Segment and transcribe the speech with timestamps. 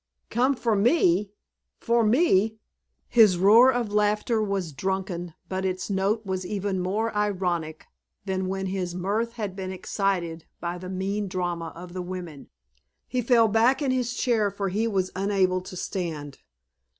[0.31, 1.29] "Come for me
[1.77, 2.57] for me!"
[3.07, 7.85] His roar of laughter was drunken but its note was even more ironic
[8.25, 12.49] than when his mirth had been excited by the mean drama of the women.
[13.07, 16.39] He fell back in his chair for he was unable to stand.